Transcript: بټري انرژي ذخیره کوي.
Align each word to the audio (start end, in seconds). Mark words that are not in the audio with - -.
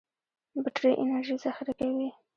بټري 0.63 0.91
انرژي 1.01 1.35
ذخیره 1.43 1.73
کوي. 1.79 2.09